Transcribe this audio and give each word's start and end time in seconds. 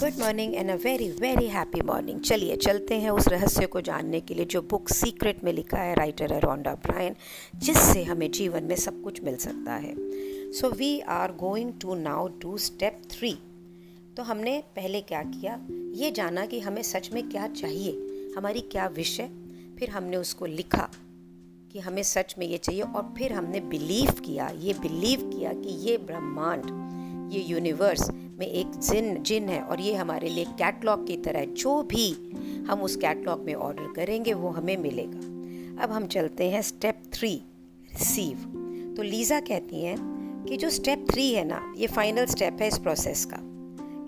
Good 0.00 0.18
morning 0.20 0.54
and 0.54 0.70
a 0.70 0.74
very 0.74 1.08
very 1.10 1.46
happy 1.48 1.80
morning 1.80 2.20
चलिए, 2.20 2.56
चलते 2.56 2.94
हैं 2.94 3.10
उस 3.10 3.28
रहस्य 3.28 3.66
को 3.66 3.80
जानने 3.80 4.18
के 4.20 4.34
लिए 4.34 4.44
जो 4.44 4.60
बुक 4.62 4.88
सीक्रेट 4.88 5.44
में 5.44 5.52
लिखा 5.52 5.78
है 5.78 5.94
राइटर 5.94 6.32
है 6.32 6.40
रोंडा 6.40 6.74
ब्रायन 6.74 7.14
जिससे 7.56 8.02
हमें 8.04 8.30
जीवन 8.30 8.64
में 8.64 8.74
सब 8.76 9.02
कुछ 9.02 9.22
मिल 9.24 9.36
सकता 9.36 9.74
है। 9.74 9.94
So 10.52 10.70
we 10.70 10.98
are 11.00 11.32
going 11.32 11.72
to 11.80 11.94
now 11.94 12.26
to 12.42 12.56
step 12.58 13.00
three 13.10 13.32
तो 14.16 14.22
हमने 14.22 14.58
पहले 14.76 15.00
क्या 15.02 15.22
किया? 15.22 15.58
ये 15.94 16.10
जाना 16.10 16.46
कि 16.46 16.60
हमें 16.60 16.82
सच 16.82 17.10
में 17.12 17.28
क्या 17.28 17.46
चाहिए, 17.48 17.92
हमारी 18.36 18.60
क्या 18.72 18.90
है। 18.98 19.28
फिर 19.78 19.90
हमने 19.90 20.16
उसको 20.16 20.46
लिखा 20.46 20.88
कि 21.72 21.78
हमें 21.78 22.02
सच 22.02 22.34
में 22.38 22.46
ये 22.46 22.58
चाहिए 22.58 22.82
और 22.82 23.14
फिर 23.18 23.32
हमने 23.32 23.60
बिलीव 23.70 24.10
किया, 24.20 24.52
ये 24.58 24.72
बिलीव 24.72 25.30
किया 25.30 25.52
कि 25.52 25.80
ये 25.88 25.96
ब्रह्मांड, 25.98 27.32
ये 27.32 27.42
यूनिवर्स 27.44 28.08
में 28.38 28.46
एक 28.46 28.70
जिन 28.80 29.22
जिन 29.22 29.48
है 29.48 29.60
और 29.60 29.80
ये 29.80 29.94
हमारे 29.94 30.28
लिए 30.28 30.44
कैटलॉग 30.44 31.06
की 31.06 31.16
तरह 31.16 31.44
जो 31.44 31.82
भी 31.82 32.10
हम 32.68 32.82
उस 32.82 32.96
कैटलॉग 32.96 33.44
में 33.44 33.54
ऑर्डर 33.54 33.92
करेंगे, 33.92 34.32
वो 34.32 34.48
हमें 34.48 34.76
मिलेगा। 34.76 35.82
अब 35.84 35.92
हम 35.92 36.06
चलते 36.06 36.50
हैं 36.50 36.62
स्टेप 36.62 37.02
थ्री 37.12 37.34
रिसीव 37.92 38.36
तो 38.96 39.02
लीज़ा 39.02 39.40
कहती 39.40 39.82
हैं 39.82 39.96
कि 40.48 40.56
जो 40.56 40.70
स्टेप 40.70 41.06
थ्री 41.10 41.32
है 41.32 41.44
ना, 41.44 41.74
ये 41.76 41.86
फाइनल 41.86 42.26
स्टेप 42.26 42.56
है 42.60 42.68
इस 42.68 42.78
प्रोसेस 42.78 43.24
का। 43.24 43.38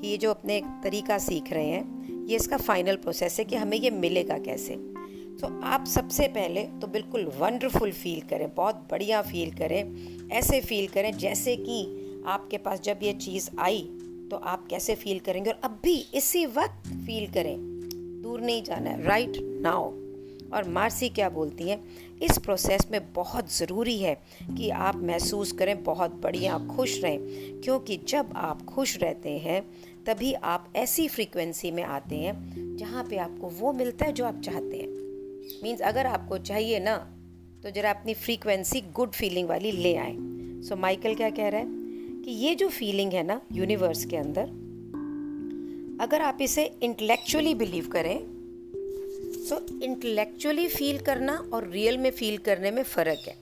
कि 0.01 0.09
ये 0.09 0.17
जो 0.17 0.31
अपने 0.31 0.61
तरीका 0.85 1.19
सीख 1.19 1.53
रहे 1.53 1.67
हैं, 1.67 2.27
ये 2.27 2.37
इसका 2.37 2.57
फाइनल 2.57 2.97
प्रोसेस 2.97 3.39
है 3.39 3.45
कि 3.45 3.57
हमें 3.57 3.77
ये 3.79 3.91
मिलेगा 3.91 4.39
कैसे। 4.39 4.77
तो 5.41 5.61
आप 5.63 5.87
सबसे 5.87 6.27
पहले 6.29 6.63
तो 6.63 6.87
बिल्कुल 6.87 7.25
वंडरफुल 7.39 7.93
फील 7.93 8.21
करें, 8.21 8.55
बहुत 8.55 8.87
बढ़िया 8.91 9.23
फील 9.23 9.51
करें, 9.51 10.29
ऐसे 10.31 10.61
फील 10.61 10.87
करें 10.87 11.13
जैसे 11.19 11.57
कि 11.57 12.05
आपके 12.27 12.59
पास 12.59 12.81
जब 12.81 12.99
ये 13.03 13.13
चीज़ 13.13 13.51
आई 13.59 13.89
तो 14.31 14.37
आप 14.37 14.67
कैसे 14.67 14.95
फील 14.95 15.19
करेंगे? 15.19 15.51
और 15.51 15.61
अब 15.65 15.81
भी 15.83 16.07
इसी 16.15 16.47
वक्त 16.47 16.89
फील 16.89 17.33
करें। 17.33 17.57
दूर 18.23 18.41
नहीं 18.41 18.63
जाना 18.63 18.91
है। 18.91 19.03
राइट 19.03 19.33
नाउ 19.39 19.85
और 20.57 20.69
मार्सी 20.69 21.09
क्या 21.09 21.29
बोलती 21.29 21.69
हैं? 21.69 21.85
इस 22.23 22.39
प्रोसेस 22.39 22.81
में 22.91 23.13
बहुत 23.13 23.53
ज़रूरी 23.55 23.99
है 23.99 24.15
कि 24.57 24.71
आप 24.71 24.97
महसूस 24.97 25.53
करें, 25.53 25.85
बहुत 25.85 26.15
बढ़िया, 26.15 26.59
खुश 26.77 27.03
रहें। 27.05 27.19
क्योंकि 27.61 28.01
जब 28.09 28.33
आप 28.37 28.65
खुश 28.65 28.99
रहते 28.99 29.31
हैं, 29.31 29.63
तभी 30.07 30.33
आप 30.33 30.73
ऐसी 30.77 31.09
फ्रीक्वेंसी 31.09 31.71
में 31.71 31.83
आते 31.83 32.17
हैं 32.17 32.59
जहाँ 32.77 33.05
पे 33.05 33.17
आपको 33.17 33.49
वो 33.49 33.73
मिलता 33.73 34.05
है 34.05 34.13
जो 34.13 34.25
आप 34.25 34.41
चाहते 34.41 34.77
हैं। 34.77 34.89
मीन्स 35.63 35.81
अगर 35.81 36.07
आपको 36.07 36.39
चाहिए 36.39 36.81
ना 36.81 36.97
तो 37.63 37.71
ज़रा 37.71 37.91
अपनी 37.91 38.15
फ्रीक्वेंसी 38.15 38.81
गुड 38.81 39.11
फीलिंग 39.11 39.49
वाली 39.49 39.73
ले 39.73 39.97
आए। 39.97 40.17
सो 40.63 40.77
माइकल 40.77 41.15
क्या 41.15 41.31
कह 41.31 41.49
रहा 41.49 41.61
है? 41.61 41.78
कि 42.29 42.35
ये 42.35 42.55
जो 42.55 42.69
फीलिंग 42.69 43.13
है 43.13 43.23
ना 43.23 43.41
यूनिवर्स 43.53 44.05
के 44.05 44.17
अंदर, 44.17 44.49
अगर 46.01 46.23
आप 46.23 46.39
इसे 46.41 46.65
इंटेलेक्चुअली 46.83 47.55
बिलीव 47.55 47.89
करें 47.89 48.19
तो 49.49 49.81
इंटेलेक्चुअली 49.83 50.69
फील 50.69 50.99
करना 50.99 51.37
और 51.53 51.69
रियल 51.69 51.99
में 51.99 52.11
फील 52.11 52.37
करने 52.39 52.71
में 52.71 52.83
फ़र्क 52.83 53.29
है। 53.29 53.35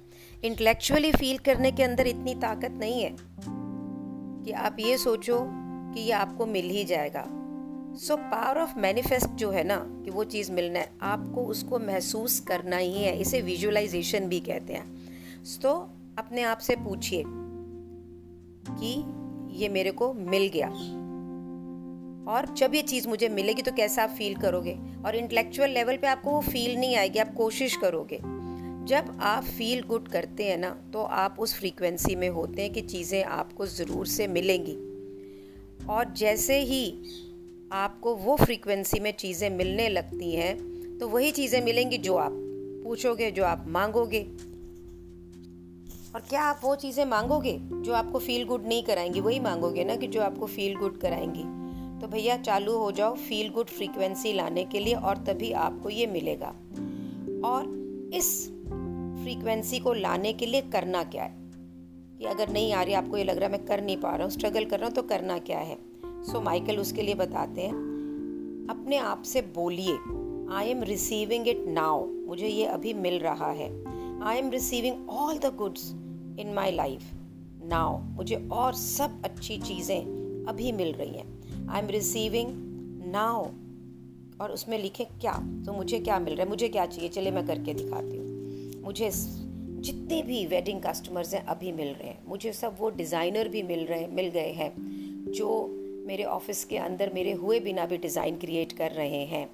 इंटेलेक्चुअली 0.44 1.12
फील 1.12 1.38
करने 1.38 1.72
के 1.72 1.82
अंदर 1.82 2.06
इतनी 2.06 2.34
ताकत 2.34 2.70
नहीं 2.70 3.02
है 3.02 3.16
कि 4.44 4.52
आप 4.52 4.76
ये 4.80 4.98
सोचो 4.98 5.38
कि 5.42 6.00
ये 6.00 6.12
आपको 6.12 6.46
मिल 6.46 6.68
ही 6.70 6.84
जाएगा। 6.84 7.24
सो 7.96 8.16
पावर 8.16 8.60
ऑफ़ 8.60 8.78
मैनिफेस्ट 8.78 9.26
जो 9.26 9.50
है 9.50 9.64
ना, 9.64 9.76
कि 10.04 10.10
वो 10.10 10.24
चीज़ 10.24 10.52
मिलना 10.52 10.78
है, 10.78 10.92
आपको 11.02 11.44
उसको 11.44 11.78
महसूस 11.78 12.38
करना 12.40 12.76
ही 12.76 12.92
है। 12.92 13.20
इसे 13.20 13.40
विजुअलाइजेशन 13.40 14.28
भी 14.28 14.40
कहते 14.40 14.72
हैं। 14.72 14.94
तो 15.62 15.74
अपने 16.18 16.42
आप 16.42 16.58
से 16.58 16.76
पूछिए 16.76 17.24
कि 18.70 19.58
ये 19.58 19.68
मेरे 19.68 19.90
को 19.90 20.12
मिल 20.12 20.50
गया। 20.54 20.68
और 22.26 22.46
जब 22.54 22.74
ये 22.74 22.82
चीज़ 22.82 23.08
मुझे 23.08 23.28
मिलेगी 23.28 23.62
तो 23.62 23.72
कैसा 23.72 24.02
आप 24.02 24.10
फील 24.10 24.34
करोगे? 24.34 24.76
और 25.06 25.16
इंटेलेक्चुअल 25.16 25.70
लेवल 25.70 25.96
पे 25.96 26.06
आपको 26.06 26.30
वो 26.30 26.40
फील 26.40 26.76
नहीं 26.76 26.96
आएगी, 26.96 27.18
आप 27.18 27.34
कोशिश 27.34 27.76
करोगे। 27.76 28.18
जब 28.86 29.18
आप 29.20 29.44
फील 29.44 29.82
गुड 29.82 30.08
करते 30.08 30.44
हैं 30.44 30.56
ना 30.58 30.70
तो 30.92 31.02
आप 31.02 31.36
उस 31.38 31.54
फ्रीक्वेंसी 31.54 32.14
में 32.16 32.28
होते 32.28 32.62
हैं 32.62 32.72
कि 32.72 32.80
चीज़ें 32.82 33.22
आपको 33.24 33.66
ज़रूर 33.66 34.06
से 34.06 34.26
मिलेंगी। 34.28 34.76
और 35.86 36.12
जैसे 36.14 36.58
ही 36.60 36.84
आपको 37.72 38.14
वो 38.16 38.36
फ्रीक्वेंसी 38.36 39.00
में 39.00 39.12
चीज़ें 39.12 39.48
मिलने 39.50 39.88
लगती 39.88 40.32
हैं 40.32 40.98
तो 40.98 41.08
वही 41.08 41.30
चीज़ें 41.30 41.60
मिलेंगी 41.64 41.98
जो 41.98 42.16
आप 42.16 42.32
पूछोगे, 42.84 43.30
जो 43.30 43.44
आप 43.44 43.64
मांगोगे। 43.68 44.20
और 46.16 46.22
क्या 46.22 46.42
आप 46.42 46.60
वो 46.64 46.76
चीज़ें 46.76 47.04
मांगोगे 47.04 47.58
जो 47.62 47.92
आपको 47.92 48.18
फील 48.18 48.44
गुड 48.44 48.66
नहीं 48.66 48.82
कराएँगी? 48.82 49.20
वही 49.20 49.40
मांगोगे 49.40 49.84
ना 49.84 49.96
कि 49.96 50.06
जो 50.06 50.22
आपको 50.22 50.46
फील 50.46 50.76
गुड 50.76 50.98
कराएँगी। 50.98 51.42
तो 52.00 52.06
भैया 52.06 52.36
चालू 52.36 52.78
हो 52.78 52.92
जाओ 52.92 53.14
फील 53.14 53.50
गुड 53.50 53.66
फ्रीक्वेंसी 53.66 54.32
लाने 54.32 54.64
के 54.64 54.80
लिए 54.80 54.94
और 54.94 55.16
तभी 55.16 55.52
आपको 55.52 55.90
ये 55.90 56.06
मिलेगा। 56.06 56.48
और 57.48 57.64
इस 58.14 58.48
फ्रीक्वेंसी 59.22 59.78
को 59.78 59.92
लाने 59.92 60.32
के 60.32 60.46
लिए 60.46 60.60
करना 60.60 61.04
क्या 61.04 61.24
है? 61.24 61.36
कि 62.18 62.24
अगर 62.24 62.48
नहीं 62.48 62.72
आ 62.72 62.82
रही 62.82 62.94
आपको 62.94 63.16
ये 63.16 63.24
लग 63.24 63.36
रहा 63.36 63.46
है 63.46 63.52
मैं 63.52 63.64
कर 63.64 63.82
नहीं 63.82 63.96
पा 63.96 64.10
रहा 64.10 64.22
हूँ 64.22 64.30
स्ट्रगल 64.30 64.64
कर 64.64 64.78
रहा 64.78 64.86
हूँ 64.86 64.94
तो 64.94 65.02
करना 65.02 65.38
क्या 65.38 65.58
है? 65.58 65.78
सो 66.04 66.38
so, 66.38 66.44
माइकल 66.44 66.76
उसके 66.76 67.02
लिए 67.02 67.14
बताते 67.14 67.60
हैं। 67.60 67.72
अपने 68.70 68.96
आप 68.96 69.22
से 69.22 69.40
बोलिए 69.40 69.92
I 70.54 70.68
am 70.68 70.82
receiving 70.82 71.48
it 71.48 71.64
now 71.68 72.06
मुझे 72.06 72.48
ये 72.48 72.66
अभी 72.66 72.94
मिल 72.94 73.18
रहा 73.18 73.50
है। 73.50 73.96
I 74.22 74.36
am 74.36 74.50
receiving 74.50 75.10
all 75.10 75.38
the 75.38 75.54
goods 75.58 75.94
in 76.40 76.52
my 76.54 76.72
life 76.72 77.02
now 77.64 77.98
मुझे 77.98 78.48
और 78.52 78.74
सब 78.74 79.22
अच्छी 79.24 79.58
चीज़ें 79.58 80.44
अभी 80.48 80.72
मिल 80.72 80.92
रही 80.92 81.10
हैं। 81.10 81.68
आई 81.70 81.80
एम 81.80 81.88
रिसीविंग 81.88 82.50
नाउ 83.06 83.44
और 84.40 84.52
उसमें 84.52 84.78
लिखे 84.78 85.04
क्या? 85.04 85.32
तो 85.66 85.72
मुझे 85.72 85.98
क्या 85.98 86.18
मिल 86.18 86.34
रहा 86.34 86.42
है? 86.42 86.48
मुझे 86.48 86.68
क्या 86.68 86.86
चाहिए? 86.86 87.08
चले 87.08 87.30
मैं 87.30 87.46
करके 87.46 87.74
दिखाती 87.74 88.16
हूँ। 88.16 88.82
मुझे 88.82 89.10
जितने 89.10 90.22
भी 90.22 90.46
वेडिंग 90.46 90.80
कस्टमर्स 90.82 91.34
हैं, 91.34 91.44
अभी 91.44 91.72
मिल 91.72 91.88
रहे 91.88 92.08
हैं। 92.08 92.22
मुझे 92.28 92.52
सब 92.52 92.76
वो 92.78 92.90
डिज़ाइनर 92.90 93.48
भी 93.48 93.62
मिल 93.62 93.84
रहे 93.86 94.06
मिल 94.06 94.28
गए 94.28 94.52
हैं, 94.52 94.72
जो 95.32 95.66
मेरे 96.06 96.24
ऑफ़िस 96.24 96.64
के 96.64 96.76
अंदर 96.76 97.12
मेरे 97.14 97.32
हुए 97.32 97.60
बिना 97.60 97.86
भी 97.86 97.96
डिज़ाइन 97.96 98.36
क्रिएट 98.36 98.72
कर 98.72 98.90
रहे 98.90 99.24
हैं। 99.24 99.48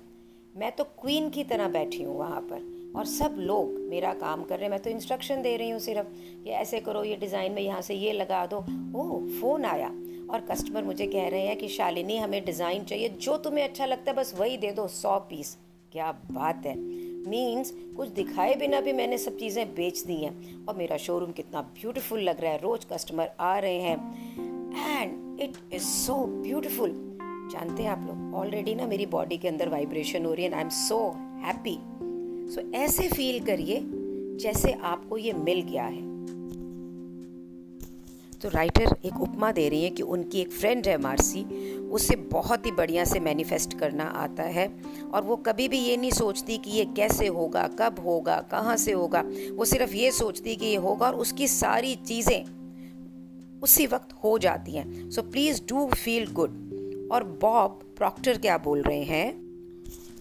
मैं 0.57 0.73
तो 0.73 0.85
क्वीन 0.85 1.31
की 1.31 1.45
तरह 1.45 1.69
बैठी 1.69 2.03
हूँ 2.03 2.19
वहाँ 2.19 2.41
पर। 2.41 2.82
और 2.97 3.05
सब 3.07 3.37
लोग 3.39 3.79
मेरा 3.91 4.13
काम 4.15 4.43
कर 4.43 4.57
रहे 4.57 4.65
हैं। 4.65 4.71
मैं 4.71 4.81
तो 4.81 4.91
इंस्ट्रक्शन 4.91 5.43
दे 5.43 5.57
रही 5.57 5.71
हूँ 5.71 5.81
सिर्फ़ 5.81 6.07
कि 6.45 6.51
ऐसे 6.51 6.81
करो, 6.81 7.05
ये 7.05 7.17
डिज़ाइन 7.17 7.53
में 7.53 7.63
यहाँ 7.63 7.81
से 7.83 7.95
ये 7.95 8.13
लगा 8.13 8.45
दो। 8.47 8.59
ओह 8.99 9.41
फ़ोन 9.41 9.65
आया 9.65 9.89
और 10.31 10.47
कस्टमर 10.51 10.85
मुझे 10.85 11.07
कह 11.07 11.29
रहे 11.29 11.47
हैं 11.47 11.57
कि 11.57 11.69
शालिनी, 11.69 12.19
हमें 12.19 12.45
डिज़ाइन 12.45 12.85
चाहिए। 12.85 13.09
जो 13.09 13.37
तुम्हें 13.37 13.65
अच्छा 13.65 13.87
लगता 13.87 14.11
है, 14.11 14.17
बस 14.17 14.35
वही 14.39 14.57
दे 14.57 14.73
दो, 14.73 14.87
सौ 14.89 15.19
पीस 15.31 15.57
क्या 15.93 16.13
बात 16.31 16.67
है। 16.67 16.77
मीन्स 17.29 17.71
कुछ 17.97 18.09
दिखाए 18.09 18.55
बिना 18.55 18.81
भी 18.81 18.93
मैंने 18.93 19.19
सब 19.19 19.37
चीज़ें 19.37 19.75
बेच 19.75 20.03
दी 20.03 20.15
हैं। 20.15 20.67
और 20.67 20.77
मेरा 20.77 20.97
शोरूम 20.97 21.33
कितना 21.33 21.63
ब्यूटीफुल 21.63 22.21
लग 22.21 22.41
रहा 22.41 22.53
है। 22.53 22.59
रोज़ 22.59 22.87
कस्टमर 22.93 23.31
आ 23.41 23.59
रहे 23.59 23.81
हैं। 23.81 23.97
And 24.93 25.41
it 25.41 25.57
is 25.75 25.83
so 25.83 26.15
beautiful 26.43 26.91
जानते 27.53 27.83
हैं 27.83 27.91
आप 27.91 28.07
लोग? 28.07 28.35
ऑलरेडी 28.35 28.75
ना 28.75 28.87
मेरी 28.87 29.07
बॉडी 29.07 29.39
के 29.39 29.49
अंदर 29.49 29.69
वाइब्रेशन 29.69 30.25
हो 30.25 30.33
रही 30.35 30.45
है। 30.45 30.51
And 30.51 30.57
I 30.57 30.63
am 30.63 30.69
so 30.69 30.99
happy 31.45 31.79
so 32.53 32.61
so, 32.61 32.75
ऐसे 32.75 33.09
फील 33.09 33.45
करिए 33.45 33.81
जैसे 34.37 34.73
आपको 34.73 35.17
ये 35.17 35.33
मिल 35.33 35.61
गया 35.61 35.85
है। 35.85 36.01
तो 38.41 38.49
राइटर 38.49 38.97
एक 39.05 39.21
उपमा 39.21 39.53
दे 39.53 39.69
रही 39.69 39.85
है 39.85 39.91
कि 39.91 40.03
उनकी 40.03 40.41
एक 40.41 40.51
फ्रेंड 40.53 40.87
है 40.87 40.99
मार्सी 40.99 41.45
उसे 41.79 42.17
बहुत 42.17 42.67
ही 42.67 42.73
बढ़िया 42.73 43.05
से 43.05 43.21
मैनिफेस्ट 43.21 43.79
करना 43.79 44.05
आता 44.05 44.43
है 44.43 44.75
और 45.15 45.23
वो 45.23 45.37
कभी 45.37 45.69
भी 45.69 45.79
ये 45.79 45.97
नहीं 45.97 46.11
सोचती 46.11 46.59
कि 46.59 46.71
ये 46.71 46.85
कैसे 46.85 47.27
होगा 47.27 47.67
कब 47.69 47.99
होगा 47.99 48.41
कहाँ 48.51 48.77
से 48.77 48.93
होगा। 48.93 49.25
वो 49.53 49.65
सिर्फ़ 49.65 49.95
ये 49.95 50.11
सोचती 50.11 50.57
कि 50.57 50.67
ये 50.67 50.77
होगा 50.77 51.07
और 51.07 51.15
उसकी 51.15 51.49
सारी 51.49 51.95
चीज़ें 51.95 53.61
उसी 53.61 53.87
वक्त 53.87 54.13
हो 54.25 54.39
जाती 54.39 54.73
हैं। 54.73 55.11
So 55.11 55.23
please 55.23 55.63
do 55.69 55.87
feel 55.87 56.33
good 56.33 57.09
और 57.13 57.25
बॉब 57.25 57.95
प्रॉक्टर 57.99 58.39
क्या 58.39 58.59
बोल 58.59 58.83
रहे 58.83 59.03
हैं? 59.03 59.52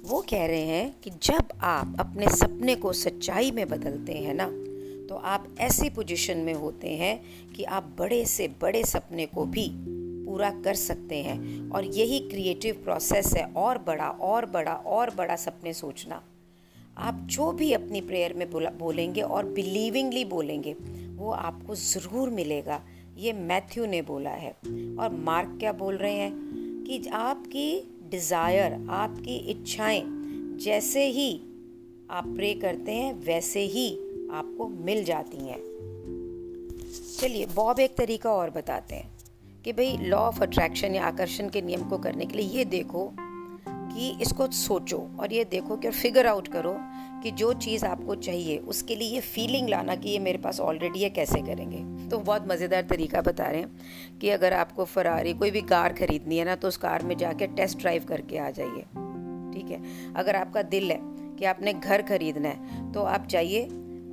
वो 0.04 0.22
कह 0.30 0.46
रहे 0.46 0.62
हैं 0.62 0.96
कि 1.04 1.10
जब 1.24 1.50
आप 1.62 1.96
अपने 2.00 2.28
सपने 2.28 2.76
को 2.76 2.94
सच्चाई 2.94 3.52
में 3.52 3.68
बदलते 3.70 4.14
हैं 4.14 4.34
ना 4.34 4.48
तो 5.10 5.16
आप 5.16 5.48
ऐसी 5.60 5.90
पोजीशन 5.90 6.38
में 6.38 6.54
होते 6.54 6.90
हैं 6.90 7.22
कि 7.54 7.64
आप 7.64 7.96
बड़े 8.00 8.26
से 8.26 8.48
बड़े 8.62 8.84
सपने 8.84 9.26
को 9.26 9.46
भी 9.46 9.68
पूरा 10.26 10.50
कर 10.64 10.74
सकते 10.74 11.16
हैं। 11.16 11.70
और 11.72 11.86
यही 11.86 12.20
क्रिएटिव 12.20 12.82
प्रोसेस 12.84 13.34
है, 13.34 13.44
और 13.46 13.78
बड़ा 13.78 14.08
और 14.08 14.46
बड़ा 14.46 14.74
और 14.74 15.10
बड़ा 15.16 15.36
सपने 15.36 15.74
सोचना। 15.74 16.22
आप 16.98 17.20
जो 17.26 17.52
भी 17.52 17.72
अपनी 17.74 18.02
प्रेयर 18.02 18.34
में 18.34 18.50
बोलेंगे 18.52 19.22
और 19.22 19.46
बिलीविंगली 19.46 20.26
बोलेंगे, 20.26 20.74
वो 21.18 21.32
आपको 21.32 21.76
ज़रूर 21.76 22.30
मिलेगा। 22.30 22.82
ये 23.18 23.34
मैथ्यू 23.34 23.86
ने 23.86 24.02
बोला 24.02 24.30
है। 24.30 24.52
और 25.00 25.20
मार्क 25.26 25.58
क्या 25.60 25.72
बोल 25.74 25.96
रहे 25.96 26.14
हैं 26.14 26.32
कि 26.84 27.08
आपकी 27.08 27.70
डिज़ायर 28.12 28.74
आपकी 28.90 29.36
इच्छाएँ 29.52 30.04
जैसे 30.62 31.06
ही 31.08 31.32
आप 32.12 32.28
प्रे 32.28 32.54
करते 32.54 32.92
हैं, 32.92 33.14
वैसे 33.26 33.62
ही 33.66 33.90
आपको 34.32 34.68
मिल 34.68 35.04
जाती 35.04 35.38
हैं। 35.38 35.60
चलिए 37.20 37.46
बॉब 37.46 37.80
एक 37.80 37.96
तरीका 37.96 38.32
और 38.32 38.50
बताते 38.50 38.96
हैं 38.96 39.10
कि 39.66 39.74
भाई 39.74 39.98
लॉ 39.98 40.18
ऑफ़ 40.18 40.42
अट्रैक्शन 40.44 40.96
या 40.96 41.04
आकर्षण 41.04 41.50
के 41.50 41.62
नियम 41.62 41.84
को 41.84 41.98
करने 41.98 42.26
के 42.26 42.38
लिए 42.38 42.48
ये 42.48 42.66
देखो 42.66 43.12
कि 43.68 44.18
इसको 44.22 44.48
सोचो 44.48 44.98
और 45.20 45.34
ये 45.34 45.44
देखो 45.46 45.78
कि 45.78 45.90
फिगर 45.90 46.28
आउट 46.28 46.48
करो 46.48 46.76
कि 47.24 47.32
जो 47.32 47.54
चीज़ 47.54 47.86
आपको 47.86 48.16
चाहिए, 48.16 48.58
उसके 48.58 48.96
लिए 48.96 49.10
ये 49.10 49.20
फीलिंग 49.22 49.70
लाना 49.70 49.96
कि 49.96 50.10
ये 50.10 50.20
मेरे 50.20 50.38
पास 50.38 50.60
ऑलरेडी 50.60 51.00
है, 51.00 51.10
कैसे 51.10 51.42
करेंगे? 51.42 52.01
तो 52.12 52.20
बहुत 52.20 52.48
मज़ेदार 52.48 52.82
तरीका 52.82 53.22
बता 53.22 53.46
रहे 53.46 53.62
हैं 53.62 54.20
कि 54.20 54.30
अगर 54.30 54.54
आपको 54.54 54.86
फरारी 54.86 55.34
कोई 55.34 55.52
भी 55.52 55.62
कार 55.62 55.94
ख़रीदनी 55.94 56.38
है 56.38 56.46
ना 56.46 56.56
तो 56.56 56.68
उस 56.68 56.78
कार 56.78 57.04
में 57.04 57.18
जाके 57.18 57.48
टेस्ट 57.48 57.80
ड्राइव 57.80 58.06
करके 58.06 58.38
आ 58.38 58.50
जाइए। 58.50 58.82
ठीक 59.54 59.72
है? 59.72 59.82
अगर 60.14 60.36
आपका 60.36 60.62
दिल 60.62 60.92
है 60.92 61.00
कि 61.40 61.46
आपने 61.46 61.74
घर 61.74 62.02
खरीदना 62.02 62.50
है 62.50 62.92
तो 62.94 63.04
आप 63.04 63.28
जाइए 63.28 63.64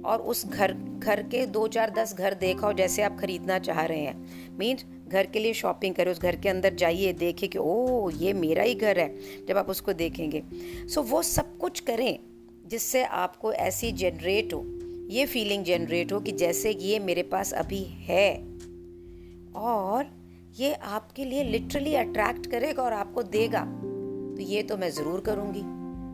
और 0.04 0.18
उस 0.20 0.46
घर 0.46 0.72
घर 0.98 1.22
के 1.22 1.44
दो 1.46 1.66
चार 1.68 1.90
दस 1.90 2.14
घर 2.14 2.34
देखा 2.34 2.72
जैसे 2.72 3.02
आप 3.02 3.18
खरीदना 3.20 3.58
चाह 3.58 3.84
रहे 3.84 4.00
हैं। 4.00 4.56
मीन्स 4.58 4.84
घर 5.08 5.26
के 5.26 5.38
लिए 5.38 5.52
शॉपिंग 5.54 5.94
करें 5.94 6.10
उस 6.12 6.20
घर 6.20 6.36
के 6.36 6.48
अंदर 6.48 6.74
जाइए 6.74 7.12
देखिए 7.12 7.48
कि 7.48 7.58
ओ 7.58 8.10
ये 8.10 8.32
मेरा 8.32 8.62
ही 8.62 8.74
घर 8.74 8.98
है। 8.98 9.44
जब 9.46 9.56
आप 9.56 9.70
उसको 9.70 9.92
देखेंगे। 9.92 10.42
सो 10.88 11.00
so, 11.00 11.08
वो 11.10 11.22
सब 11.22 11.56
कुछ 11.58 11.80
करें 11.80 12.18
जिससे 12.66 13.04
आपको 13.04 13.52
ऐसी 13.52 13.92
जनरेट 13.92 14.54
हो। 14.54 14.64
ये 15.08 15.24
फीलिंग 15.26 15.64
जनरेट 15.64 16.12
हो 16.12 16.20
कि 16.20 16.32
जैसे 16.32 16.70
ये 16.72 16.98
मेरे 16.98 17.22
पास 17.22 17.52
अभी 17.52 17.82
है। 17.84 18.34
और 19.56 20.06
ये 20.58 20.72
आपके 20.74 21.24
लिए 21.24 21.44
लिटरली 21.44 21.94
अट्रैक्ट 21.94 22.46
करेगा 22.46 22.82
और 22.82 22.92
आपको 22.92 23.22
देगा। 23.22 23.60
तो 23.60 24.42
ये 24.42 24.62
तो 24.62 24.76
मैं 24.76 24.90
ज़रूर 24.90 25.20
करूँगी। 25.20 25.62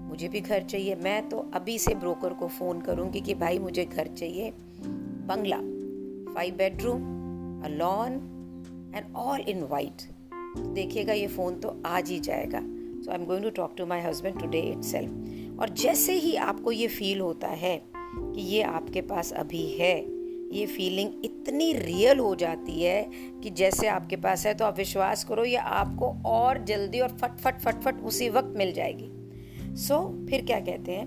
मुझे 0.08 0.28
भी 0.28 0.40
घर 0.40 0.62
चाहिए। 0.62 0.94
मैं 0.94 1.28
तो 1.28 1.38
अभी 1.54 1.78
से 1.78 1.94
ब्रोकर 1.94 2.32
को 2.32 2.48
फ़ोन 2.48 2.80
करूँगी 2.80 3.20
कि 3.20 3.34
भाई 3.34 3.58
मुझे 3.58 3.84
घर 3.84 4.08
चाहिए 4.08 4.52
बंगला 5.28 5.56
five 6.34 6.54
bedroom 6.54 7.02
a 7.64 7.68
lawn 7.68 8.12
and 8.96 9.14
all 9.16 9.40
in 9.40 9.62
white 9.62 10.02
देखिएगा, 10.74 11.12
ये 11.12 11.26
फ़ोन 11.26 11.58
तो 11.60 11.76
आज 11.86 12.10
ही 12.10 12.18
जाएगा। 12.20 12.60
So 12.60 13.10
I 13.10 13.18
am 13.18 13.24
going 13.24 13.44
to 13.44 13.50
talk 13.50 13.74
to 13.76 13.86
my 13.86 14.00
husband 14.00 14.40
today 14.40 14.60
it 14.60 15.58
और 15.60 15.68
जैसे 15.68 16.12
ही 16.12 16.34
आपको 16.36 16.72
ये 16.72 16.86
फील 16.88 17.20
होता 17.20 17.48
है 17.48 17.76
कि 18.18 18.40
ये 18.40 18.62
आपके 18.62 19.00
पास 19.00 19.32
अभी 19.32 19.66
है। 19.76 20.14
ये 20.52 20.66
फीलिंग 20.66 21.24
इतनी 21.24 21.72
रियल 21.72 22.18
हो 22.18 22.34
जाती 22.34 22.82
है 22.82 23.02
कि 23.42 23.50
जैसे 23.50 23.86
आपके 23.86 24.16
पास 24.16 24.46
है 24.46 24.54
तो 24.54 24.64
आप 24.64 24.76
विश्वास 24.78 25.24
करो 25.24 25.44
ये 25.44 25.56
आपको 25.56 26.06
और 26.26 26.64
जल्दी 26.64 27.00
और 27.00 27.08
फट 27.08 27.38
फट 27.38 27.60
फट 27.60 27.80
फट 27.80 28.00
उसी 28.00 28.28
वक्त 28.28 28.54
मिल 28.56 28.72
जाएगी। 28.72 29.10
सो 29.76 29.94
so, 29.94 30.30
फिर 30.30 30.44
क्या 30.44 30.60
कहते 30.60 30.92
हैं? 30.92 31.06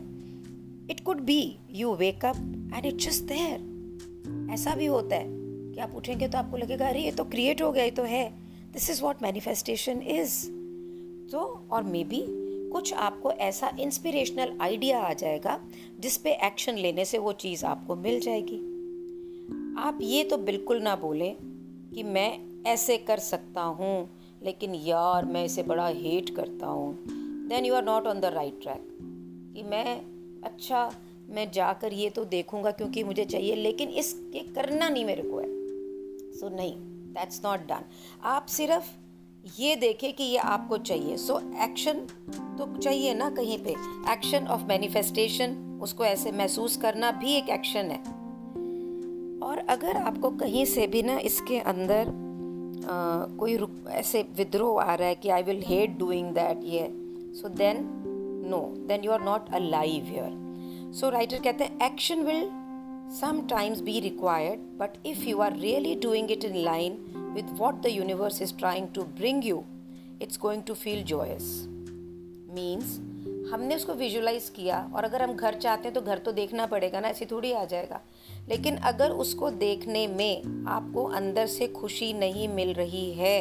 It 0.89 0.99
could 0.99 1.19
be 1.19 1.57
you 1.71 1.93
wake 1.95 2.25
up 2.25 2.37
and 2.75 2.85
it 2.85 2.95
just 2.95 3.23
there 3.23 4.51
ऐसा 4.53 4.75
भी 4.75 4.85
होता 4.85 5.15
है 5.15 5.25
कि 5.27 5.79
आप 5.79 5.95
उठेंगे 5.95 6.27
तो 6.27 6.37
आपको 6.37 6.57
लगेगा 6.57 6.87
अरे 6.87 6.99
ये 6.99 7.11
तो 7.11 7.23
क्रिएट 7.23 7.61
हो 7.61 7.71
गया 7.71 7.83
ये 7.83 7.91
तो 7.91 8.03
है। 8.03 8.29
This 8.73 8.89
is 8.89 9.03
what 9.03 9.23
manifestation 9.23 10.01
is 10.01 10.45
तो 11.31 11.67
और 11.71 11.83
मे 11.83 12.03
बी 12.03 12.46
कुछ 12.71 12.93
आपको 12.93 13.31
ऐसा 13.31 13.71
इंस्पिरेशनल 13.79 14.57
आइडिया 14.61 14.99
आ 15.01 15.13
जाएगा 15.13 15.59
जिस 15.99 16.17
पे 16.17 16.31
एक्शन 16.43 16.77
लेने 16.77 17.05
से 17.05 17.17
वो 17.17 17.33
चीज़ 17.33 17.65
आपको 17.65 17.95
मिल 17.95 18.19
जाएगी। 18.19 18.57
आप 19.79 19.97
ये 20.01 20.23
तो 20.23 20.37
बिल्कुल 20.37 20.81
ना 20.81 20.95
बोलें 20.95 21.35
कि 21.95 22.03
मैं 22.03 22.63
ऐसे 22.65 22.97
कर 22.97 23.19
सकता 23.19 23.61
हूँ 23.61 24.09
लेकिन 24.43 24.75
यार 24.75 25.25
मैं 25.25 25.45
इसे 25.45 25.63
बड़ा 25.63 25.87
हेट 25.87 26.29
करता 26.35 26.67
हूँ। 26.67 26.93
Then 27.49 27.65
you 27.65 27.73
are 27.73 27.83
not 27.83 28.07
on 28.07 28.19
the 28.19 28.25
right 28.25 28.61
track 28.61 28.87
कि 29.55 29.63
मैं 29.63 30.01
अच्छा 30.43 30.91
मैं 31.29 31.51
जाकर 31.51 31.93
ये 31.93 32.09
तो 32.09 32.25
देखूँगा 32.25 32.71
क्योंकि 32.71 33.03
मुझे 33.03 33.25
चाहिए 33.25 33.55
लेकिन 33.55 33.89
इसके 33.89 34.39
करना 34.53 34.89
नहीं 34.89 35.05
मेरे 35.05 35.23
को 35.25 35.39
है। 35.39 35.47
सो 36.33 36.47
so, 36.47 36.53
नहीं 36.53 36.75
दैट्स 37.13 37.41
नॉट 37.45 37.59
डन 37.59 37.85
आप 38.23 38.45
सिर्फ़ 38.45 38.91
ये 39.59 39.75
देखें 39.75 40.13
कि 40.13 40.23
ये 40.23 40.37
आपको 40.37 40.77
चाहिए। 40.77 41.17
सो 41.17 41.39
एक्शन 41.63 41.93
तो 42.57 42.65
चाहिए 42.77 43.13
ना 43.13 43.29
कहीं 43.29 43.57
पे। 43.57 43.71
एक्शन 44.11 44.47
ऑफ़ 44.47 44.63
मैनिफेस्टेशन 44.63 45.79
उसको 45.81 46.05
ऐसे 46.05 46.31
महसूस 46.31 46.77
करना 46.77 47.11
भी 47.11 47.33
एक 47.33 47.49
एक्शन 47.49 47.91
है। 47.91 47.99
और 49.39 49.57
अगर 49.69 49.97
आपको 49.97 50.29
कहीं 50.29 50.65
से 50.65 50.87
भी 50.87 51.03
ना 51.03 51.17
इसके 51.19 51.59
अंदर 51.59 52.25
आ, 52.77 53.25
कोई 53.37 53.57
ऐसे 53.89 54.21
विद्रोह 54.37 54.81
आ 54.81 54.95
रहा 54.95 55.07
है 55.07 55.15
कि 55.15 55.29
I 55.29 55.43
will 55.43 55.63
hate 55.67 55.97
doing 55.97 56.31
that 56.31 56.59
ये। 56.63 56.87
So 57.35 57.49
then 57.49 57.77
no 58.47 58.59
then 58.87 59.03
you 59.03 59.11
are 59.11 59.21
not 59.21 59.49
alive 59.57 60.05
here 60.05 60.93
so 60.93 61.09
writer 61.09 61.39
कहते 61.39 61.63
हैं 61.63 61.85
action 61.85 62.21
will 62.21 62.49
sometimes 63.09 63.81
be 63.81 64.01
required, 64.01 64.59
but 64.77 64.97
if 65.03 65.25
you 65.25 65.41
are 65.41 65.51
really 65.51 65.95
doing 65.95 66.29
it 66.29 66.43
in 66.43 66.63
line 66.63 66.99
with 67.33 67.49
what 67.51 67.81
the 67.81 67.91
universe 67.91 68.41
is 68.41 68.51
trying 68.51 68.91
to 68.91 69.03
bring 69.03 69.41
you, 69.41 69.65
it's 70.19 70.37
going 70.37 70.63
to 70.63 70.75
feel 70.75 71.03
joyous. 71.03 71.67
Means 72.53 72.99
हमने 73.51 73.75
उसको 73.75 73.93
visualise 73.93 74.49
किया 74.55 74.79
और 74.95 75.03
अगर 75.03 75.21
हम 75.21 75.33
घर 75.35 75.55
चाहते 75.55 75.87
हैं 75.87 75.93
तो 75.93 76.01
घर 76.01 76.17
तो 76.17 76.31
देखना 76.31 76.65
पड़ेगा 76.67 76.99
ना 76.99 77.07
ऐसी 77.07 77.25
थोड़ी 77.25 77.51
आ 77.51 77.63
जाएगा 77.65 77.99
लेकिन 78.49 78.75
अगर 78.91 79.11
उसको 79.23 79.49
देखने 79.61 80.05
में 80.07 80.65
आपको 80.67 81.03
अंदर 81.19 81.45
से 81.47 81.67
खुशी 81.77 82.11
नहीं 82.13 82.47
मिल 82.55 82.73
रही 82.73 83.11
है 83.13 83.39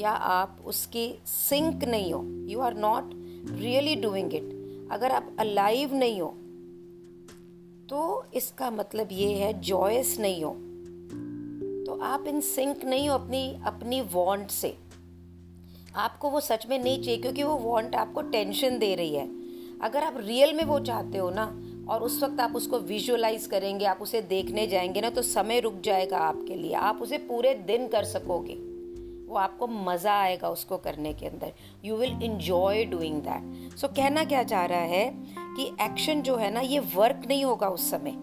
या 0.00 0.10
आप 0.10 0.58
उसके 0.66 1.08
सिंक 1.26 1.84
नहीं 1.84 2.12
हो 2.12 2.24
you 2.52 2.60
are 2.60 2.76
not 2.76 3.10
really 3.60 3.94
doing 4.02 4.34
it 4.34 4.88
अगर 4.92 5.12
आप 5.12 5.36
अलाइव 5.40 5.94
नहीं 5.94 6.20
हो 6.20 6.34
तो 7.90 8.26
इसका 8.34 8.70
मतलब 8.70 9.08
ये 9.12 9.32
है 9.32 9.60
जॉयस 9.60 10.16
नहीं 10.20 10.44
हो। 10.44 10.50
तो 11.86 12.00
आप 12.02 12.24
इन 12.26 12.40
सिंक 12.40 12.84
नहीं 12.84 13.08
हो 13.08 13.14
अपनी 13.14 13.60
अपनी 13.66 14.00
वांट 14.00 14.50
से। 14.50 14.76
आपको 15.96 16.30
वो 16.30 16.40
सच 16.40 16.66
में 16.66 16.84
नहीं 16.84 17.02
चाहिए, 17.02 17.20
क्योंकि 17.20 17.42
वो 17.42 17.56
वांट 17.56 17.94
आपको 17.94 18.22
टेंशन 18.22 18.78
दे 18.78 18.94
रही 18.94 19.14
है। 19.14 19.28
अगर 19.82 20.02
आप 20.02 20.14
रियल 20.16 20.54
में 20.54 20.64
वो 20.64 20.80
चाहते 20.80 21.18
हो 21.18 21.30
ना, 21.30 21.60
और 21.88 22.02
उस 22.02 22.22
वक्त 22.22 22.40
आप 22.40 22.56
उसको 22.56 22.78
विजुअलाइज 22.78 23.46
करेंगे, 23.46 23.84
आप 23.84 23.98
उसे 24.02 24.22
देखने 24.22 24.66
जाएँगे 24.66 25.00
ना 25.00 25.10
तो 25.10 25.22
समय 25.22 25.60
रुक 25.60 25.80
जाएगा 25.80 26.18
आपके 26.18 26.54
लिए। 26.54 26.74
आप 26.74 27.02
उसे 27.02 27.18
पूरे 27.18 27.54
दिन 27.54 27.88
कर 27.88 28.04
सकोगे। 28.04 28.69
वो 29.30 29.36
आपको 29.36 29.66
मज़ा 29.66 30.12
आएगा 30.12 30.48
उसको 30.48 30.76
करने 30.76 31.12
के 31.12 31.26
अंदर। 31.26 31.52
You 31.84 31.96
will 31.96 32.18
enjoy 32.22 32.84
doing 32.84 33.20
that 33.22 33.76
so 33.78 33.88
कहना 33.88 34.24
क्या 34.24 34.42
चाह 34.42 34.64
रहा 34.64 34.78
है 34.78 35.04
कि 35.36 35.70
एक्शन 35.80 36.22
जो 36.22 36.36
है 36.36 36.50
ना 36.50 36.60
ये 36.60 36.78
वर्क 36.94 37.22
नहीं 37.28 37.44
होगा 37.44 37.68
उस 37.68 37.90
समय। 37.90 38.14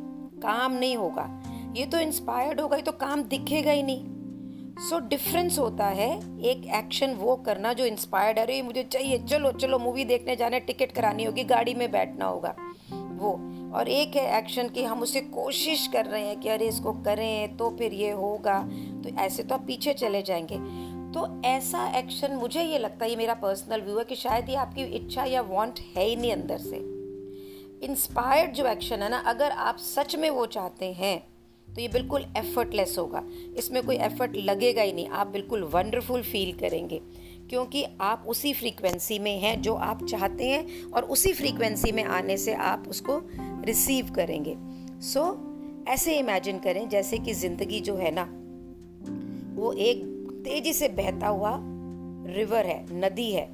काम 0.42 0.74
नहीं 0.74 0.98
होगा। 0.98 1.30
ये 1.78 1.86
तो 1.86 2.00
इंस्पायर्ड 2.00 2.62
होगा 2.62 2.78
ये 2.78 2.84
तो 2.84 2.92
काम 2.92 3.24
दिखेगा 3.24 3.72
ही 3.72 3.84
नहीं। 3.84 4.06
सो 4.80 4.96
so, 4.96 5.10
डिफरेंस 5.10 5.60
होता 5.60 5.86
है 5.86 6.12
एक 6.44 6.66
एक्शन 6.76 7.14
वो 7.14 7.36
करना 7.36 7.74
जो 7.74 7.86
इंस्पायर्ड 7.86 8.40
अरे 8.40 8.62
मुझे 8.62 8.84
चाहिए 8.84 9.18
चलो 9.18 9.52
चलो 9.52 9.80
मूवी 9.80 10.06
देखने 10.06 10.36
जाने 10.36 10.60
टिकट 10.60 10.92
करानी 10.92 11.24
होगी 11.24 11.44
गाड़ी 11.44 11.74
में 11.74 11.92
बैठना 11.92 12.26
होगा। 12.26 12.56
वो। 12.92 13.32
और 13.76 13.88
एक 13.88 14.16
है 14.16 14.38
एक्शन 14.38 14.68
कि 14.68 14.84
हम 14.84 15.02
उसे 15.02 15.22
कोशिश 15.22 15.88
कर 15.88 16.06
रहे 16.06 16.28
हैं 16.28 16.40
कि 16.40 16.50
अरे 16.50 16.68
इसको 16.68 16.92
करें 16.94 17.58
तो 17.58 17.70
फिर 17.70 17.94
ये 17.94 18.12
होगा। 18.12 18.60
तो 19.04 19.16
ऐसे 19.20 19.44
तो 19.44 19.56
आप 19.56 19.62
पीछे 19.62 19.94
चले 19.94 20.22
जाएँगे। 20.22 20.56
तो 21.08 21.42
ऐसा 21.46 21.88
एक्शन 21.98 22.36
मुझे 22.36 22.64
ये 22.64 22.80
लगता 22.80 23.06
है 23.06 23.10
ये 23.12 23.16
मेरा 23.18 23.34
पर्सनल 23.34 23.82
व्यू 23.82 23.98
है 23.98 24.04
कि 24.06 24.16
शायद 24.16 24.50
ये 24.50 24.56
आपकी 24.56 24.84
इच्छा 24.84 25.24
या 25.24 25.42
वांट 25.42 25.80
है 25.96 26.04
ही 26.04 26.16
नहीं 26.16 26.32
अंदर 26.34 26.58
से। 26.58 26.78
इंस्पायर्ड 27.86 28.54
जो 28.54 28.66
एक्शन 28.66 29.02
है 29.02 29.10
ना 29.10 29.18
अगर 29.18 29.52
आप 29.52 29.78
सच 29.78 30.16
में 30.16 30.30
वो 30.30 30.46
चाहते 30.46 30.86
हैं 30.86 31.18
तो 31.68 31.82
ये 31.82 31.88
बिल्कुल 31.88 32.26
एफर्टलेस 32.38 32.96
होगा। 33.00 33.24
इसमें 33.58 33.82
कोई 33.86 33.96
एफर्ट 33.96 34.36
लगेगा 34.36 34.82
ही 34.82 34.94
नहीं 34.94 35.08
आप 35.08 35.28
बिल्कुल 35.28 35.64
वंडरफुल 35.64 36.22
फील 36.22 36.54
करेंगे। 36.54 37.02
क्योंकि 37.50 37.86
आप 38.02 38.24
उसी 38.28 38.54
फ्रीक्वेंसी 38.54 39.20
में 39.20 39.40
हैं 39.40 39.62
जो 39.62 39.74
आप 39.74 40.04
चाहते 40.06 40.46
हैं 40.46 40.84
और 40.84 41.04
उसी 41.04 41.34
फ्रीक्वेंसी 41.34 41.92
में 41.92 42.04
आने 42.04 42.38
से 42.38 42.54
आप 42.54 42.88
उसको 42.90 43.22
रिसीव 43.66 44.12
करेंगे। 44.14 44.56
सो 45.02 45.20
so, 45.20 45.90
ऐसे 45.90 46.18
इमेजिन 46.20 46.60
करें 46.60 46.90
जैसे 46.90 47.18
कि 47.18 47.34
ज़िंदगी 47.34 47.80
जो 47.80 47.96
है 47.96 48.12
ना 48.12 48.24
वो 49.62 49.74
एक 49.74 50.17
तेज़ी 50.48 50.74
से 50.74 50.88
बहता 50.88 51.28
हुआ 51.28 51.58
रिवर 52.34 52.66
है, 52.66 52.86
नदी 53.00 53.32
है। 53.32 53.50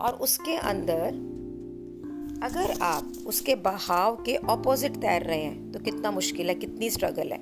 और 0.00 0.12
उसके 0.12 0.54
अंदर, 0.56 1.06
अगर 2.42 2.70
आप 2.82 3.12
उसके 3.26 3.54
बहाव 3.54 4.16
के 4.16 4.36
ऑपोजिट 4.36 4.96
तैर 4.96 5.22
रहे 5.22 5.42
हैं 5.42 5.72
तो 5.72 5.78
कितना 5.78 6.10
मुश्किल 6.10 6.48
है, 6.48 6.54
कितनी 6.54 6.90
स्ट्रगल 6.90 7.32
है 7.32 7.38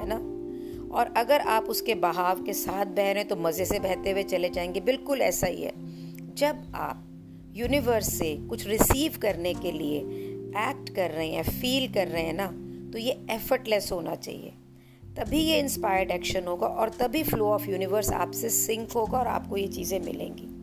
है 0.00 0.08
ना? 0.08 0.16
और 0.96 1.12
अगर 1.16 1.40
आप 1.40 1.64
उसके 1.64 1.94
बहाव 1.94 2.42
के 2.42 2.52
साथ 2.52 2.86
बह 2.86 3.12
रहे 3.12 3.22
हैं 3.22 3.28
तो 3.28 3.36
मज़े 3.36 3.64
से 3.64 3.78
बहते 3.78 4.10
हुए 4.10 4.22
चले 4.22 4.48
जाएँगे। 4.50 4.80
बिल्कुल 4.80 5.22
ऐसा 5.22 5.46
ही 5.46 5.62
है। 5.62 5.72
जब 6.34 6.72
आप 6.74 7.04
यूनिवर्स 7.54 8.12
से 8.14 8.36
कुछ 8.48 8.66
रिसीव 8.66 9.18
करने 9.22 9.54
के 9.54 9.72
लिए 9.72 9.98
एक्ट 10.68 10.94
कर 10.94 11.10
रहे 11.10 11.28
हैं 11.28 11.42
फील 11.42 11.92
कर 11.92 12.08
रहे 12.08 12.22
हैं 12.22 12.34
ना 12.34 12.46
तो 12.92 12.98
ये 12.98 13.20
एफर्टलेस 13.30 13.92
होना 13.92 14.14
चाहिए। 14.14 14.52
तभी 15.16 15.38
ये 15.38 15.58
इंस्पायर्ड 15.58 16.10
एक्शन 16.10 16.44
होगा 16.44 16.66
और 16.66 16.88
तभी 16.88 17.22
फ्लो 17.22 17.46
ऑफ़ 17.46 17.70
यूनिवर्स 17.70 18.10
आपसे 18.10 18.48
सिंक 18.48 18.92
होगा 18.92 19.18
और 19.18 19.26
आपको 19.26 19.56
ये 19.56 19.66
चीज़ें 19.66 20.00
मिलेंगी। 20.00 20.60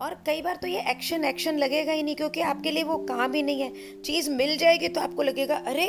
और 0.00 0.14
कई 0.14 0.42
बार 0.42 0.56
तो 0.56 0.66
ये 0.66 0.80
एक्शन 0.90 1.24
एक्शन 1.24 1.58
लगेगा 1.58 1.92
ही 1.92 2.02
नहीं 2.02 2.14
क्योंकि 2.14 2.40
आपके 2.40 2.70
लिए 2.70 2.82
वो 2.82 2.98
काम 2.98 3.32
ही 3.32 3.42
नहीं 3.42 3.60
है। 3.60 3.72
चीज़ 4.02 4.30
मिल 4.30 4.56
जाएगी 4.56 4.88
तो 4.88 5.00
आपको 5.00 5.22
लगेगा, 5.22 5.56
अरे, 5.56 5.86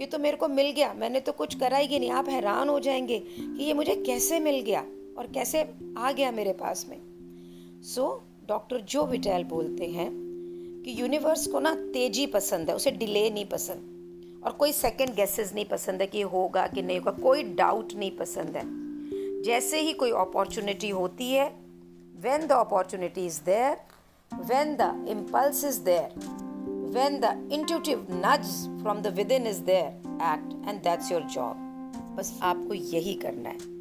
ये 0.00 0.06
तो 0.06 0.18
मेरे 0.18 0.36
को 0.36 0.48
मिल 0.48 0.70
गया। 0.70 0.94
मैंने 0.94 1.20
तो 1.20 1.32
कुछ 1.32 1.54
करा 1.54 1.76
ही 1.76 1.98
नहीं। 1.98 2.10
आप 2.10 2.28
हैरान 2.28 2.68
हो 2.68 2.80
जाएँगे 2.80 3.18
कि 3.18 3.64
ये 3.64 3.72
मुझे 3.72 3.94
कैसे 3.96 4.40
मिल 4.40 4.60
गया 4.60 4.80
और 5.18 5.26
कैसे 5.34 5.70
आ 5.98 6.12
गया 6.12 6.30
मेरे 6.30 6.52
पास 6.52 6.86
में। 6.88 6.98
सो 7.82 8.22
डॉक्टर 8.48 8.80
जो 8.80 9.06
विटेल 9.06 9.44
बोलते 9.44 9.84
हैं 9.84 10.10
कि 10.84 11.00
यूनिवर्स 11.00 11.46
को 11.46 11.60
ना 11.60 11.74
तेज़ी 11.74 12.26
पसंद 12.26 12.70
है, 12.70 12.76
उसे 12.76 12.90
डिले 12.90 13.30
नहीं 13.30 13.44
पसंद। 13.44 13.95
और 14.46 14.52
कोई 14.52 14.72
सेकंड 14.72 15.14
गेसेस 15.14 15.52
नहीं 15.54 15.64
पसंद 15.64 16.00
है 16.00 16.06
कि 16.06 16.20
होगा 16.24 16.66
कि 16.66 16.82
नहीं 16.82 16.98
होगा, 16.98 17.10
कोई 17.12 17.42
डाउट 17.54 17.94
नहीं 17.94 18.10
पसंद 18.16 18.56
है। 18.56 18.62
जैसे 19.42 19.80
ही 19.80 19.92
कोई 19.92 20.10
अपॉर्चुनिटी 20.10 20.88
होती 20.90 21.30
है 21.32 21.48
when 22.20 22.46
the 22.46 22.52
opportunity 22.52 23.26
is 23.26 23.40
there 23.46 23.76
when 24.32 24.76
the 24.76 25.06
impulse 25.08 25.64
is 25.64 25.80
there 25.80 26.08
when 26.94 27.18
the 27.20 27.48
intuitive 27.52 28.06
nudge 28.24 28.50
from 28.82 29.00
the 29.02 29.14
within 29.32 29.46
is 29.46 29.60
there 29.62 29.86
act 30.24 30.68
and 30.68 30.82
that's 30.82 31.12
your 31.12 31.22
job 31.34 31.64
बस 32.18 32.38
आपको 32.42 32.74
यही 32.74 33.14
करना 33.14 33.48
है। 33.48 33.74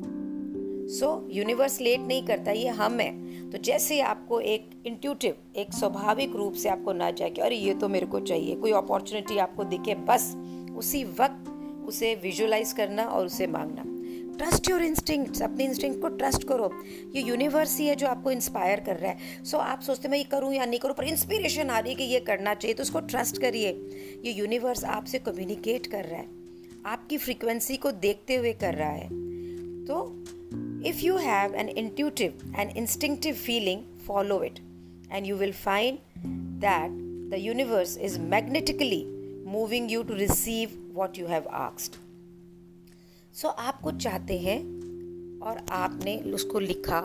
सो 0.90 1.08
यूनिवर्स 1.32 1.80
लेट 1.82 2.00
नहीं 2.00 2.26
करता, 2.26 2.52
ये 2.52 2.70
हम 2.70 3.00
है। 3.00 3.52
तो 3.52 3.58
जैसे 3.58 4.00
आपको 4.02 4.40
एक 4.40 4.70
इंट्यूटिव 4.86 5.36
एक 5.56 5.74
स्वाभाविक 5.74 6.36
रूप 6.36 6.54
से 6.54 6.70
आपको 6.70 6.94
ना 6.94 7.10
जाए 7.12 7.30
कि 7.30 7.42
अरे 7.42 7.56
ये 7.56 7.74
तो 7.74 7.88
मेरे 7.90 8.06
को 8.06 8.20
चाहिए, 8.20 8.56
कोई 8.56 8.72
अपॉर्चुनिटी 8.72 9.38
आपको 9.38 9.64
दिखे, 9.64 9.96
बस 9.96 10.34
उसी 10.78 11.04
वक्त 11.04 11.52
उसे 11.88 12.16
विजुलाइज 12.16 12.72
करना 12.72 13.04
और 13.04 13.26
उसे 13.26 13.48
मांगना। 13.48 13.84
ट्रस्ट 14.38 14.70
योर 14.70 14.84
इंस्टिंक्ट 14.84 15.42
अपने 15.42 15.66
इंस्टिंक्ट 15.66 16.02
को 16.02 16.08
ट्रस्ट 16.08 16.48
करो। 16.48 16.72
ये 17.16 17.22
यूनिवर्स 17.22 17.80
ही 17.80 17.88
है 17.88 17.96
जो 17.96 18.08
आपको 18.08 18.32
इंस्पायर 18.32 18.80
कर 18.80 18.96
रहा 18.96 19.12
है। 19.12 19.44
सो 19.44 19.58
so, 19.58 19.64
आप 19.64 19.82
सोचते 19.82 20.08
मैं 20.08 20.18
ये 20.18 20.24
करूँ 20.24 20.54
या 20.54 20.66
नहीं 20.66 20.80
करूँ? 20.80 20.96
पर 20.96 21.04
इंस्पिरेशन 21.04 21.70
आ 21.70 21.80
रही 21.80 21.92
है 21.92 21.98
कि 21.98 22.04
ये 22.04 22.20
करना 22.20 22.54
चाहिए 22.54 22.76
तो 22.76 22.84
उसको 22.84 23.00
ट्रस्ट 23.00 23.42
करिए। 23.42 23.72
ये 24.26 24.32
यूनिवर्स 24.32 24.84
आपसे 24.84 25.20
कम्युनिकेट 25.20 25.88
कर 25.88 26.06
रहा 26.06 26.20
है। 26.20 26.28
आपकी 26.86 27.18
फ्रीक्वेंसी 27.18 27.78
को 27.78 27.92
देखते 27.92 28.36
हुए 28.36 28.54
कर 28.54 28.74
रहा 28.74 28.90
है। 28.90 29.08
तो 29.86 30.24
if 30.86 31.00
you 31.00 31.18
have 31.18 31.56
an 31.56 31.70
intuitive 31.70 32.56
and 32.58 32.78
instinctive 32.78 33.36
feeling 33.36 33.82
follow 34.08 34.44
it 34.44 34.60
and 35.12 35.26
you 35.26 35.36
will 35.36 35.54
find 35.54 35.98
that 36.62 36.92
the 37.32 37.36
universe 37.38 37.98
is 37.98 38.20
magnetically 38.20 39.15
moving 39.48 39.92
you 39.92 40.04
to 40.04 40.14
receive 40.14 40.92
what 40.94 41.18
you 41.18 41.28
have 41.28 41.48
asked 41.48 41.96
so 43.36 43.48
आप 43.48 43.82
कुछ 43.82 43.96
चाहते 43.96 44.40
हैं 44.40 44.60
और 45.40 45.66
आपने 45.72 46.18
उसको 46.18 46.60
लिखा 46.60 47.00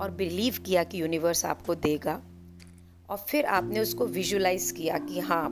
और 0.00 0.10
बिलीव 0.10 0.54
किया 0.66 0.84
कि 0.84 1.02
यूनिवर्स 1.02 1.44
आपको 1.44 1.74
देगा 1.74 2.22
और 3.10 3.16
फिर 3.16 3.44
आपने 3.44 3.80
उसको 3.80 4.06
विजुलाइज 4.06 4.70
किया 4.70 4.98
कि 4.98 5.20
हाँ 5.20 5.48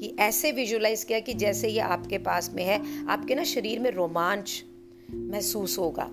कि 0.00 0.16
ऐसे 0.18 0.52
विजुलाइज 0.52 1.04
किया 1.04 1.20
कि 1.20 1.34
जैसे 1.34 1.68
ये 1.68 1.80
आपके 1.80 2.18
पास 2.18 2.50
में 2.54 2.64
है, 2.64 3.06
आपके 3.06 3.34
ना 3.34 3.44
शरीर 3.44 3.78
में 3.78 3.90
रोमांच 3.90 4.64
महसूस 5.14 5.78
होगा। 5.78 6.10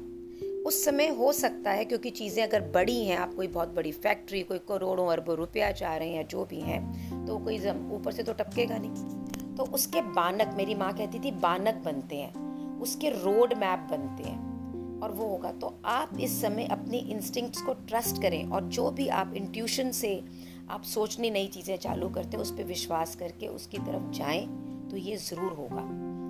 उस 0.65 0.85
समय 0.85 1.07
हो 1.07 1.31
सकता 1.31 1.71
है 1.71 1.85
क्योंकि 1.85 2.09
चीज़ें 2.09 2.43
अगर 2.43 2.61
बड़ी 2.61 3.05
हैं, 3.05 3.17
आप 3.17 3.33
कोई 3.33 3.47
बहुत 3.47 3.69
बड़ी 3.69 3.91
फैक्ट्री 3.91 4.41
कोई 4.41 4.57
करोड़ों 4.57 5.07
अरबों 5.07 5.35
रुपया 5.35 5.71
चाह 5.71 5.97
रहे 5.97 6.09
हैं 6.09 6.15
या 6.15 6.23
जो 6.23 6.45
भी 6.45 6.59
हैं 6.59 7.27
तो 7.27 7.37
कोई 7.37 7.59
ऊपर 7.91 8.11
से 8.11 8.23
तो 8.23 8.33
टपकेगा 8.33 8.77
नहीं। 8.77 9.16
तो 9.57 9.63
उसके 9.65 10.01
बानक, 10.01 10.53
मेरी 10.57 10.75
माँ 10.75 10.91
कहती 10.93 11.19
थी, 11.19 11.31
बानक 11.31 11.81
बनते 11.85 12.15
हैं, 12.15 12.79
उसके 12.79 13.09
रोड 13.09 13.53
मैप 13.53 13.87
बनते 13.91 14.23
हैं, 14.23 14.99
और 15.01 15.11
वो 15.11 15.27
होगा। 15.27 15.51
तो 15.51 15.73
आप 15.85 16.17
इस 16.19 16.41
समय 16.41 16.65
अपनी 16.71 16.97
इंस्टिंक्ट्स 16.97 17.61
को 17.61 17.73
ट्रस्ट 17.87 18.21
करें, 18.21 18.43
और 18.49 18.63
जो 18.69 18.89
भी 18.91 19.07
आप 19.07 19.33
इंट्यूशन 19.35 19.91
से 19.91 20.23
आप 20.69 20.83
सोचनी 20.83 21.29
नई 21.31 21.47
चीज़ें 21.47 21.77
चालू 21.77 22.09
करते 22.09 22.37
हैं, 22.37 22.43
उस 22.43 22.51
पर 22.51 22.63
विश्वास 22.63 23.15
करके 23.15 23.47
उसकी 23.47 23.77
तरफ़ 23.77 24.11
जाएँ 24.11 24.45
तो 24.91 24.97
ये 24.97 25.15
ज़रूर 25.17 25.53
होगा। 25.53 25.83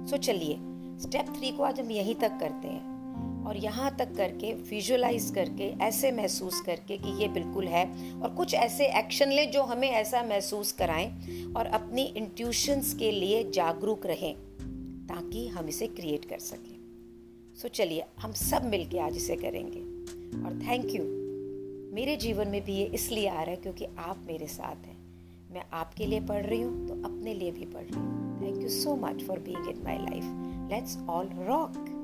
सो 0.09 0.17
चलिए 0.17 0.59
स्टेप 0.99 1.33
थ्री 1.37 1.51
को 1.51 1.63
आज 1.63 1.79
हम 1.79 1.91
यहीं 1.91 2.15
तक 2.15 2.37
करते 2.39 2.67
हैं। 2.67 2.86
और 3.47 3.57
यहाँ 3.57 3.95
तक 3.99 4.15
करके 4.15 4.53
विजुलाइज 4.53 5.29
करके, 5.35 5.63
ऐसे 5.83 6.11
महसूस 6.11 6.61
करके 6.61 6.97
कि 6.97 7.09
ये 7.21 7.27
बिल्कुल 7.27 7.67
है। 7.67 7.85
और 8.21 8.29
कुछ 8.29 8.53
ऐसे 8.53 8.87
एक्शन 8.99 9.31
लें 9.31 9.51
जो 9.51 9.63
हमें 9.63 9.89
ऐसा 9.89 10.23
महसूस 10.23 10.71
कराएँ 10.71 11.07
और 11.57 11.65
अपनी 11.65 12.03
इंट्यूशंस 12.17 12.93
के 12.93 13.11
लिए 13.11 13.43
जागरूक 13.51 14.05
रहें 14.05 14.33
ताकि 15.07 15.47
हम 15.47 15.67
इसे 15.67 15.87
क्रिएट 15.87 16.25
कर 16.25 16.39
सकें। 16.39 16.75
सो 17.55 17.67
चलिए, 17.67 18.03
हम 18.19 18.31
सब 18.31 18.65
मिलके 18.65 18.99
आज 18.99 19.15
इसे 19.17 19.35
करेंगे। 19.35 19.79
और 20.43 20.59
थैंक 20.67 20.95
यू 20.95 21.03
मेरे 21.95 22.15
जीवन 22.15 22.47
में 22.47 22.63
भी 22.63 22.73
ये 22.73 22.85
इसलिए 22.85 23.27
आ 23.27 23.41
रहा 23.41 23.49
है 23.49 23.55
क्योंकि 23.55 23.85
आप 23.99 24.25
मेरे 24.27 24.47
साथ 24.47 24.85
हैं। 24.85 24.97
मैं 25.51 25.63
आपके 25.73 26.05
लिए 26.05 26.19
पढ़ 26.21 26.45
रही 26.45 26.61
हूँ 26.61 26.87
तो 26.87 26.93
अपने 26.93 27.33
लिए 27.33 27.51
भी 27.51 27.65
पढ़ 27.65 27.83
रही 27.83 27.99
हूँ। 27.99 28.41
Thank 28.41 28.61
you 28.61 28.69
so 28.69 28.95
much 28.95 29.23
for 29.23 29.39
being 29.39 29.69
in 29.69 29.83
my 29.83 29.97
life 29.97 30.71
let's 30.71 30.97
all 31.09 31.29
rock 31.39 31.96